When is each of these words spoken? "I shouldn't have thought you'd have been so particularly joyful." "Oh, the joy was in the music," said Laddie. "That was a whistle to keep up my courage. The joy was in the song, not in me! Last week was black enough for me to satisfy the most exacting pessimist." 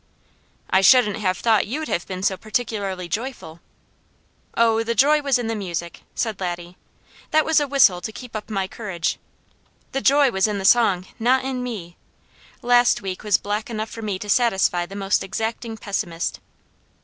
"I 0.71 0.81
shouldn't 0.81 1.17
have 1.17 1.37
thought 1.37 1.67
you'd 1.67 1.87
have 1.87 2.07
been 2.07 2.23
so 2.23 2.35
particularly 2.35 3.07
joyful." 3.07 3.59
"Oh, 4.57 4.81
the 4.81 4.95
joy 4.95 5.21
was 5.21 5.37
in 5.37 5.45
the 5.45 5.53
music," 5.53 6.01
said 6.15 6.39
Laddie. 6.39 6.75
"That 7.29 7.45
was 7.45 7.59
a 7.59 7.67
whistle 7.67 8.01
to 8.01 8.11
keep 8.11 8.35
up 8.35 8.49
my 8.49 8.67
courage. 8.67 9.19
The 9.91 10.01
joy 10.01 10.31
was 10.31 10.47
in 10.47 10.57
the 10.57 10.65
song, 10.65 11.05
not 11.19 11.43
in 11.43 11.61
me! 11.61 11.97
Last 12.63 13.03
week 13.03 13.23
was 13.23 13.37
black 13.37 13.69
enough 13.69 13.91
for 13.91 14.01
me 14.01 14.17
to 14.17 14.27
satisfy 14.27 14.87
the 14.87 14.95
most 14.95 15.23
exacting 15.23 15.77
pessimist." 15.77 16.39